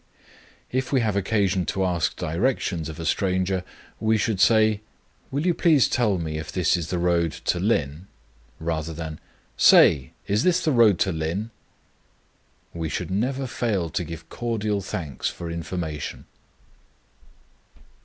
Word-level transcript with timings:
If 0.71 0.91
we 0.91 1.01
have 1.01 1.15
occasion 1.15 1.63
to 1.67 1.85
ask 1.85 2.15
directions 2.15 2.89
of 2.89 2.99
a 2.99 3.05
stranger, 3.05 3.63
we 3.99 4.17
should 4.17 4.41
say, 4.41 4.81
"Will 5.29 5.45
you 5.45 5.53
please 5.53 5.87
tell 5.87 6.17
me 6.17 6.39
if 6.39 6.51
this 6.51 6.75
is 6.75 6.87
the 6.89 6.97
road 6.97 7.31
to 7.31 7.59
Lynn?" 7.59 8.07
rather 8.59 8.93
than 8.93 9.19
"Say! 9.57 10.13
is 10.25 10.41
this 10.41 10.59
the 10.65 10.71
road 10.71 10.97
to 11.01 11.11
Lynn?" 11.11 11.51
We 12.73 12.89
should 12.89 13.11
never 13.11 13.45
fail 13.45 13.91
to 13.91 14.03
give 14.03 14.27
cordial 14.27 14.81
thanks 14.81 15.29
for 15.29 15.51
information. 15.51 16.25